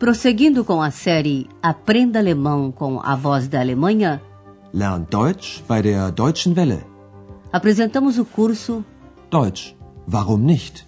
[0.00, 4.18] Prosseguindo com a série Aprenda Alemão com a Voz da Alemanha,
[4.72, 6.82] Lern Deutsch bei der Deutschen Welle.
[7.52, 8.82] apresentamos o curso
[9.30, 9.76] Deutsch,
[10.10, 10.86] warum nicht?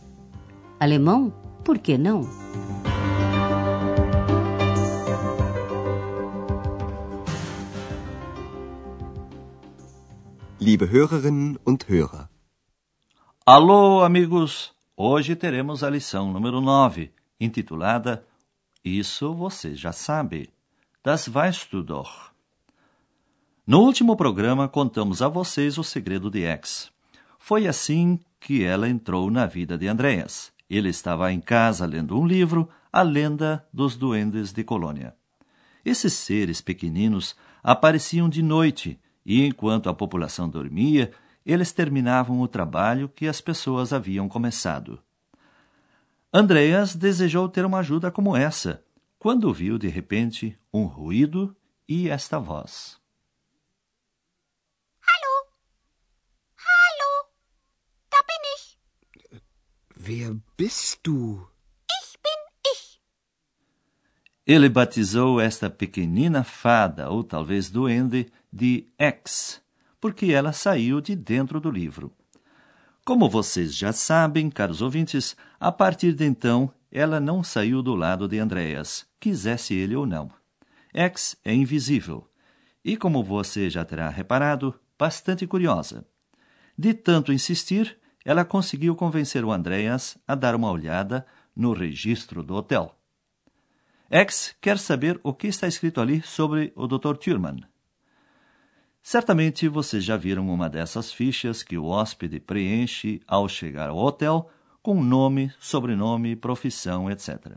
[0.80, 1.30] Alemão,
[1.62, 2.22] por que não?
[10.58, 12.30] Liebe Hörerinnen und Hörer,
[13.44, 14.72] Alô, amigos!
[14.96, 18.24] Hoje teremos a lição número 9, intitulada
[18.84, 20.50] Isso você já sabe.
[21.04, 22.32] Das weißt du doch.
[23.64, 26.90] No último programa, contamos a vocês o segredo de X.
[27.38, 30.52] Foi assim que ela entrou na vida de Andreas.
[30.68, 35.14] Ele estava em casa lendo um livro, A Lenda dos Duendes de Colônia.
[35.84, 41.12] Esses seres pequeninos apareciam de noite e, enquanto a população dormia,
[41.46, 44.98] eles terminavam o trabalho que as pessoas haviam começado.
[46.34, 48.82] Andreas desejou ter uma ajuda como essa,
[49.18, 51.54] quando viu de repente um ruído
[51.86, 52.98] e esta voz.
[55.02, 55.52] Hallo?
[56.56, 57.28] Hallo?
[58.10, 58.78] Da bin ich.
[60.08, 61.46] wer bist du?
[62.00, 62.98] Ich bin ich.
[64.46, 69.62] Ele batizou esta pequenina fada, ou talvez duende, de X,
[70.00, 72.10] porque ela saiu de dentro do livro.
[73.04, 78.28] Como vocês já sabem, caros ouvintes, a partir de então ela não saiu do lado
[78.28, 80.30] de Andreas, quisesse ele ou não.
[80.94, 82.30] X é invisível
[82.84, 86.06] e, como você já terá reparado, bastante curiosa.
[86.78, 91.26] De tanto insistir, ela conseguiu convencer o Andreas a dar uma olhada
[91.56, 92.96] no registro do hotel.
[94.08, 97.16] X quer saber o que está escrito ali sobre o Dr.
[97.16, 97.64] Thurman.
[99.02, 104.48] Certamente vocês já viram uma dessas fichas que o hóspede preenche ao chegar ao hotel
[104.80, 107.56] com nome, sobrenome, profissão, etc.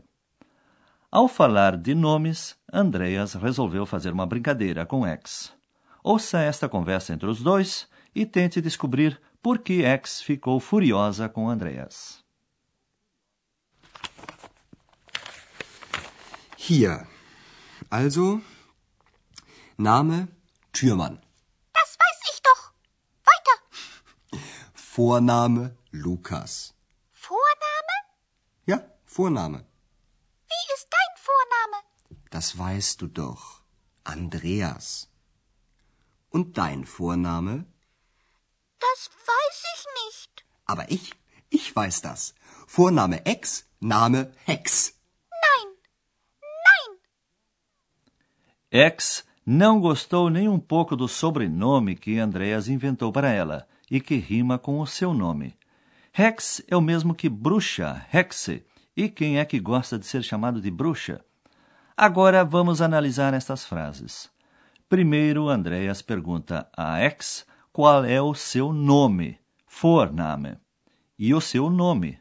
[1.10, 5.52] Ao falar de nomes, Andreas resolveu fazer uma brincadeira com X.
[6.02, 11.48] Ouça esta conversa entre os dois e tente descobrir por que X ficou furiosa com
[11.48, 12.24] Andreas.
[16.58, 17.06] Hier.
[17.88, 18.42] Also,
[19.78, 20.28] Name
[20.72, 21.25] Türmann.
[24.96, 26.72] Vorname Lukas.
[27.12, 27.96] Vorname?
[28.64, 29.58] Ja, Vorname.
[30.48, 31.78] Wie ist dein Vorname?
[32.30, 33.60] Das weißt du doch.
[34.04, 35.10] Andreas.
[36.30, 37.66] Und dein Vorname?
[38.78, 40.46] Das weiß ich nicht.
[40.64, 41.12] Aber ich,
[41.50, 42.34] ich weiß das.
[42.66, 44.94] Vorname Ex, Name Hex.
[45.44, 45.68] Nein.
[48.70, 48.90] Nein.
[48.94, 54.16] X não gostou nem um pouco do sobrenome que Andreas inventou para ela e que
[54.16, 55.56] rima com o seu nome.
[56.16, 58.64] Hex é o mesmo que bruxa, hexe,
[58.96, 61.24] e quem é que gosta de ser chamado de bruxa?
[61.96, 64.30] Agora vamos analisar estas frases.
[64.88, 69.38] Primeiro, Andreas pergunta a X qual é o seu nome,
[69.68, 70.56] Vorname,
[71.18, 72.18] e o seu nome.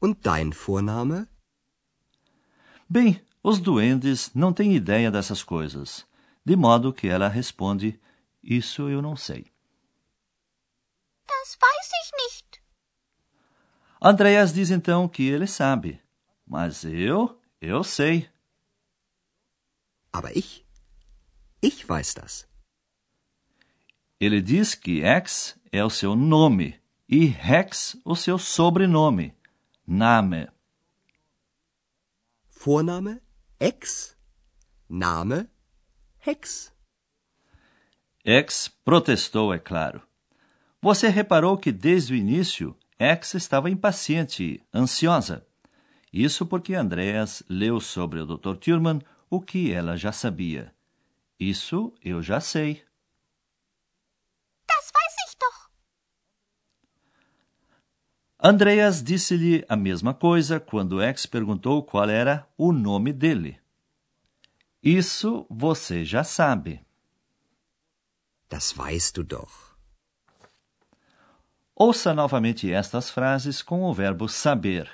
[0.00, 1.26] Und dein Vorname?
[2.88, 6.06] Bem, os duendes não têm ideia dessas coisas,
[6.44, 7.98] de modo que ela responde:
[8.42, 9.55] Isso eu não sei.
[11.26, 12.62] Das weiß ich nicht.
[14.00, 16.00] Andreas diz então que ele sabe,
[16.46, 18.28] mas eu, eu sei.
[20.12, 20.64] Aber ich,
[21.60, 22.46] ich weiß das.
[24.20, 29.34] Ele diz que X é o seu nome e Hex o seu sobrenome,
[29.86, 30.48] Name.
[32.48, 33.20] Vorname
[33.60, 34.16] Ex,
[34.88, 35.48] Name
[36.26, 36.72] Hex.
[38.24, 40.05] X protestou, é claro.
[40.80, 45.46] Você reparou que desde o início X estava impaciente, ansiosa.
[46.12, 48.56] Isso porque Andreas leu sobre o Dr.
[48.56, 50.74] Thurman o que ela já sabia.
[51.38, 52.82] Isso eu já sei.
[54.66, 55.70] Das weiß ich doch.
[58.38, 63.60] Andreas disse-lhe a mesma coisa quando X perguntou qual era o nome dele.
[64.82, 66.80] Isso você já sabe.
[68.48, 69.65] Das weißt du doch.
[71.78, 74.90] Ouça novamente estas frases com o verbo saber.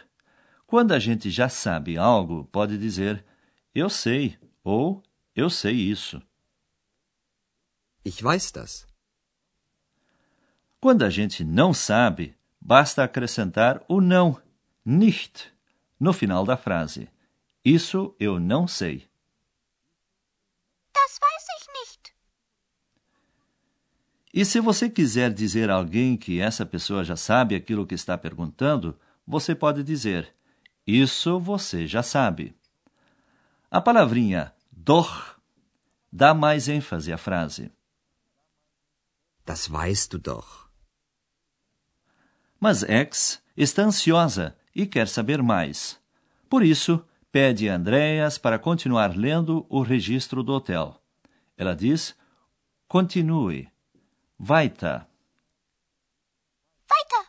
[0.67, 3.25] Quando a gente já sabe algo, pode dizer
[3.73, 5.01] eu sei ou
[5.33, 6.21] eu sei isso.
[8.05, 8.85] Ich weiß das.
[10.81, 14.43] Quando a gente não sabe, basta acrescentar o não,
[14.85, 15.55] nicht,
[16.01, 17.09] no final da frase.
[17.65, 19.09] Isso eu não sei.
[20.93, 22.17] Das weiß ich nicht.
[24.33, 28.17] E se você quiser dizer a alguém que essa pessoa já sabe aquilo que está
[28.17, 30.35] perguntando, você pode dizer:
[30.87, 32.57] Isso você já sabe.
[33.71, 35.37] A palavrinha doch
[36.11, 37.71] dá mais ênfase à frase.
[39.45, 40.69] Das weißt du doch.
[42.61, 46.01] Mas X está ansiosa e quer saber mais.
[46.49, 51.03] Por isso, pede a Andreas para continuar lendo o registro do hotel.
[51.57, 52.17] Ela diz:
[52.87, 53.72] continue.
[54.45, 55.07] Weiter.
[56.91, 57.27] Weiter.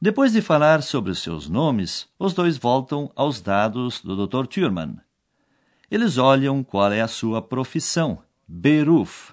[0.00, 4.46] Depois de falar sobre os seus nomes, os dois voltam aos dados do Dr.
[4.46, 5.00] Thurman.
[5.90, 9.32] Eles olham qual é a sua profissão, Beruf,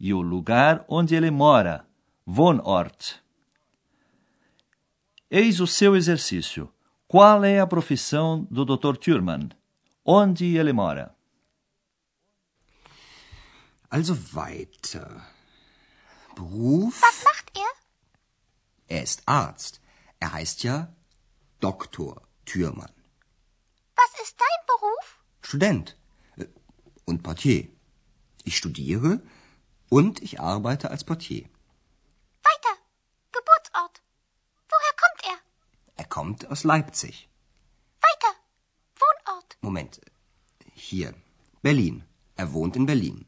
[0.00, 1.86] e o lugar onde ele mora,
[2.26, 3.16] Wohnort.
[5.30, 6.72] Eis o seu exercício.
[7.06, 8.96] Qual é a profissão do Dr.
[8.96, 9.50] Thurman?
[10.02, 11.14] Onde ele mora?
[13.90, 15.31] Also weiter.
[16.34, 17.00] Beruf?
[17.02, 18.96] Was macht er?
[18.96, 19.80] Er ist Arzt.
[20.20, 20.94] Er heißt ja
[21.60, 22.92] Doktor Thürmann.
[23.96, 25.18] Was ist dein Beruf?
[25.42, 25.96] Student
[26.36, 26.46] äh,
[27.04, 27.68] und Portier.
[28.44, 29.22] Ich studiere
[29.88, 31.44] und ich arbeite als Portier.
[32.42, 32.74] Weiter.
[33.30, 34.02] Geburtsort.
[34.70, 35.38] Woher kommt er?
[35.96, 37.28] Er kommt aus Leipzig.
[38.00, 38.34] Weiter.
[39.00, 39.56] Wohnort.
[39.60, 40.00] Moment.
[40.74, 41.14] Hier.
[41.62, 42.04] Berlin.
[42.36, 42.86] Er wohnt in.
[42.86, 43.26] Berlin,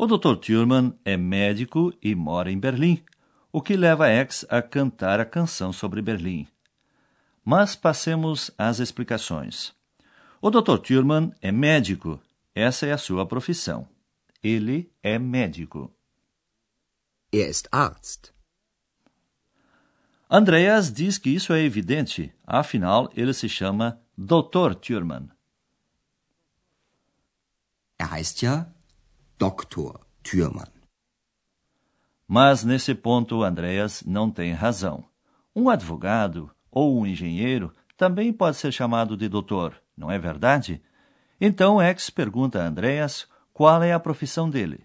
[0.00, 0.36] O Dr.
[0.36, 3.04] Thurman é médico e mora em Berlim,
[3.50, 6.46] o que leva X a cantar a canção sobre Berlim.
[7.44, 9.74] Mas passemos às explicações.
[10.40, 10.78] O Dr.
[10.78, 12.22] Thurman é médico,
[12.54, 13.88] essa é a sua profissão.
[14.40, 15.92] Ele é médico.
[17.32, 18.32] Er ist Arzt.
[20.30, 24.76] Andreas diz que isso é evidente, afinal ele se chama Dr.
[24.80, 25.28] Thurman.
[27.98, 28.77] Er heißt ja
[29.38, 30.66] Doktor Thürmann.
[32.26, 35.04] Mas nesse ponto Andreas não tem razão.
[35.54, 40.82] Um advogado ou um engenheiro também pode ser chamado de doutor, não é verdade?
[41.40, 44.84] Então X pergunta a Andreas qual é a profissão dele.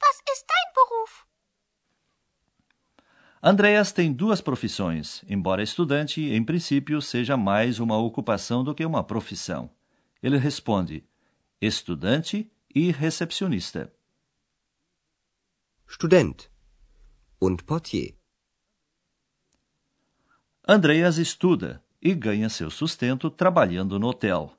[0.00, 1.24] Was ist dein Beruf?
[3.42, 9.02] Andreas tem duas profissões, embora estudante, em princípio, seja mais uma ocupação do que uma
[9.02, 9.68] profissão.
[10.22, 11.04] Ele responde:
[11.60, 13.92] estudante e recepcionista.
[15.86, 16.50] Student
[17.40, 18.18] und Portier.
[20.66, 24.58] Andreas estuda e ganha seu sustento trabalhando no hotel.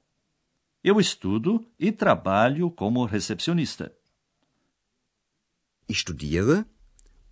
[0.83, 3.91] Eu estudo e trabalho como recepcionista.
[5.89, 6.65] Ich studiere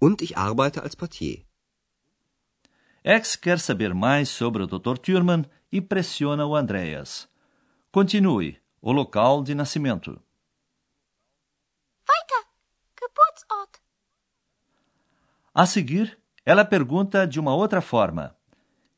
[0.01, 1.45] und ich arbeite als Portier.
[3.03, 4.97] X quer saber mais sobre o Dr.
[4.97, 7.30] Thurman e pressiona o Andreas.
[7.91, 8.57] Continue.
[8.81, 10.21] O local de nascimento.
[12.08, 12.48] Weiter.
[13.00, 13.82] Geburtsort.
[15.54, 18.36] A seguir, ela pergunta de uma outra forma: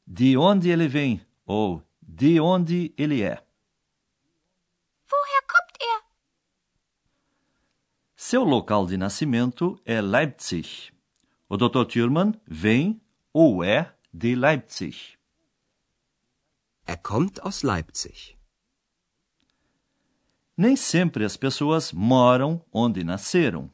[0.05, 3.43] de onde ele vem ou de onde ele é.
[5.11, 6.01] Woher kommt er?
[8.15, 10.93] Seu local de nascimento é Leipzig.
[11.47, 11.85] O Dr.
[11.85, 13.01] Thurman vem
[13.33, 15.17] ou é de Leipzig.
[16.87, 18.34] Er kommt aus Leipzig.
[20.57, 23.69] Nem sempre as pessoas moram onde nasceram.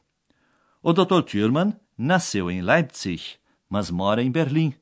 [0.82, 1.22] O Dr.
[1.22, 3.38] Thurman nasceu em Leipzig,
[3.70, 4.74] mas mora em Berlim.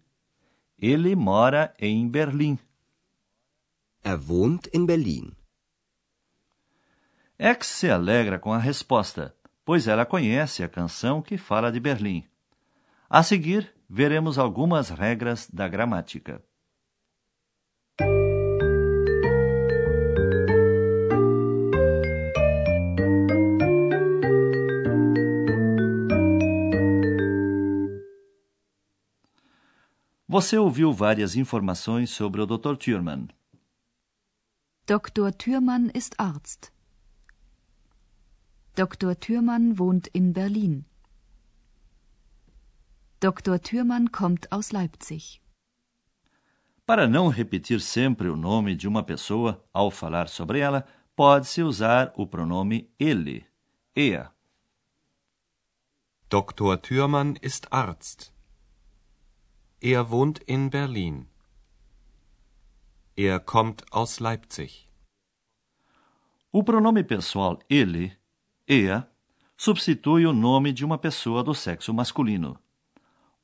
[0.78, 2.58] Ele mora em Berlim.
[4.02, 5.36] Er wohnt in Berlin.
[7.38, 12.26] X se alegra com a resposta, pois ela conhece a canção que fala de Berlim.
[13.10, 16.42] A seguir, veremos algumas regras da gramática.
[30.32, 32.76] Você ouviu várias informações sobre o Dr.
[32.78, 33.30] Thurman.
[34.86, 35.32] Dr.
[35.36, 36.72] Thürmann ist Arzt.
[38.76, 39.16] Dr.
[39.16, 40.86] Thürmann wohnt in Berlin.
[43.20, 43.58] Dr.
[43.58, 45.42] Thürmann kommt aus Leipzig.
[46.86, 52.14] Para não repetir sempre o nome de uma pessoa ao falar sobre ela, pode-se usar
[52.16, 53.48] o pronome ele,
[53.96, 54.32] er.
[56.30, 56.78] Dr.
[56.78, 58.32] Thürmann ist Arzt.
[59.82, 61.28] Er wohnt in Berlin.
[63.16, 64.90] Er kommt aus Leipzig.
[66.52, 68.18] O pronome pessoal ele,
[68.68, 69.08] er,
[69.56, 72.60] substitui o nome de uma pessoa do sexo masculino.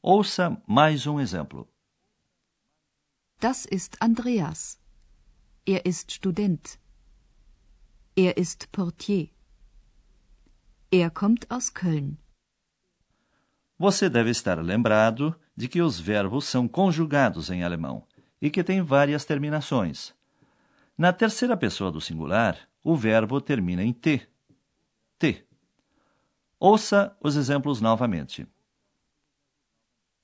[0.01, 1.69] Ouça mais um exemplo.
[3.39, 4.77] Das ist Andreas.
[5.65, 6.77] Er ist Student.
[8.17, 9.29] Er ist Portier.
[10.91, 12.17] Er kommt aus Köln.
[13.77, 18.05] Você deve estar lembrado de que os verbos são conjugados em alemão
[18.41, 20.13] e que têm várias terminações.
[20.97, 24.27] Na terceira pessoa do singular, o verbo termina em T.
[25.17, 25.45] T.
[26.59, 28.47] Ouça os exemplos novamente.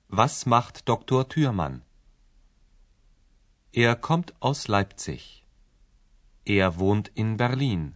[0.08, 1.24] Was macht Dr.
[1.24, 1.82] Thürmann?
[3.72, 5.42] Er kommt aus Leipzig.
[6.44, 7.94] Er wohnt in Berlin.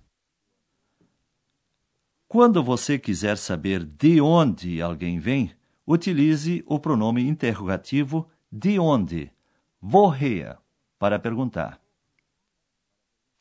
[2.26, 5.54] Quando você quiser saber de onde alguém vem,
[5.86, 9.32] utilize o pronome interrogativo de onde,
[9.80, 10.58] woher,
[10.98, 11.80] para perguntar.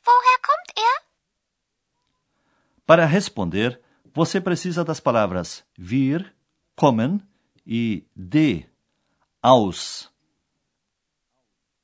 [0.06, 1.06] Woher kommt er?
[2.86, 3.82] Para responder,
[4.14, 6.34] você precisa das palavras wir,
[6.76, 7.22] kommen
[7.66, 8.66] e de,
[9.42, 10.12] aus.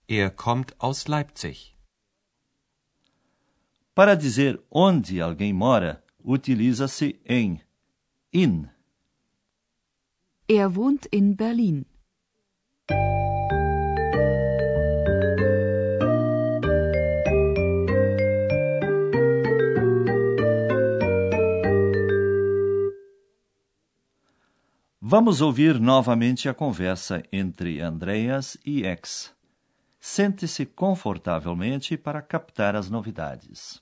[0.07, 1.75] Er kommt aus Leipzig.
[3.93, 7.61] Para dizer onde alguém mora, utiliza-se em
[8.31, 8.69] in.
[10.53, 11.85] Er wohnt in Berlin.
[24.99, 29.33] Vamos ouvir novamente a conversa entre Andreas e X.
[30.01, 33.81] Sente-se confortavelmente para captar as novidades.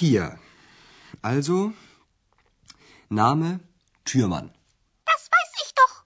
[0.00, 0.38] Hier.
[1.22, 1.72] Also,
[3.08, 3.58] Name
[4.04, 4.54] Türmann.
[5.04, 6.04] Das weiß ich doch.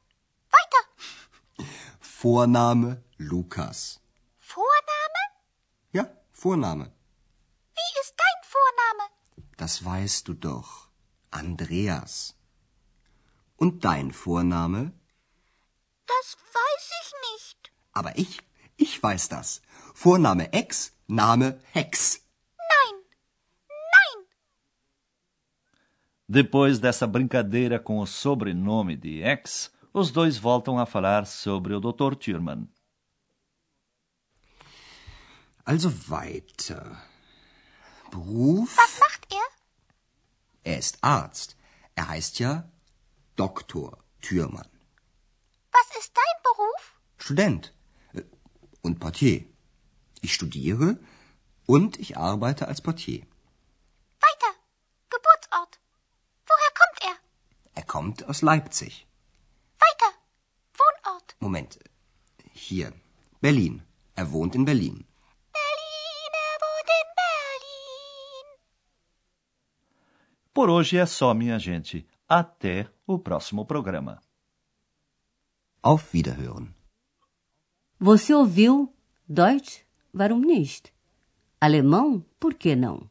[0.57, 1.67] Weiter.
[2.01, 4.01] Vorname Lukas.
[4.39, 5.23] Vorname?
[5.93, 6.91] Ja, Vorname.
[7.75, 9.11] Wie ist dein Vorname?
[9.59, 10.89] Das weißt du doch.
[11.31, 12.35] Andreas.
[13.57, 14.93] Und dein Vorname?
[16.07, 17.73] Das weiß ich nicht.
[17.93, 18.41] Aber ich,
[18.77, 19.61] ich weiß das.
[19.95, 22.21] Vorname Ex, Name Hex.
[22.57, 23.03] Nein.
[23.69, 24.27] Nein.
[26.33, 31.79] Depois dessa brincadeira com o sobrenome de X, os dois voltam a falar sobre o
[31.79, 32.17] Dr.
[32.17, 32.67] Thurman.
[35.63, 36.97] Also weiter.
[38.11, 38.75] Beruf?
[38.79, 39.47] Was macht er?
[40.65, 41.55] Er ist Arzt.
[41.95, 42.67] Er heißt ja
[43.37, 44.71] Doktor Thürmann.
[45.71, 46.99] Was ist dein Beruf?
[47.19, 47.75] Student
[48.15, 48.23] äh,
[48.81, 49.45] und Portier.
[50.23, 50.99] Ich studiere
[51.67, 53.27] und ich arbeite als Portier.
[58.03, 59.07] Kommt aus Leipzig.
[59.83, 60.13] Weiter.
[60.79, 61.37] Wohnort.
[61.41, 61.79] Moment.
[62.53, 62.93] Hier.
[63.41, 63.83] Berlin.
[64.17, 64.97] Er wohnt in Berlin.
[65.59, 68.47] Berlin, er wohnt in Berlin.
[70.53, 72.05] Por hoje é só, minha gente.
[72.29, 74.21] Até o próximo programa.
[75.83, 76.75] Auf Wiederhören.
[78.01, 78.93] Você ouviu
[79.29, 79.85] Deutsch?
[80.13, 80.93] Warum nicht?
[81.61, 82.25] Alemão?
[82.41, 83.09] Por que não?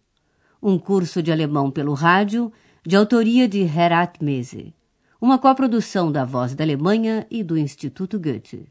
[0.62, 2.51] Um curso de alemão pelo rádio,
[2.86, 4.75] de autoria de Herat Mese.
[5.21, 8.67] Uma coprodução da Voz da Alemanha e do Instituto Goethe.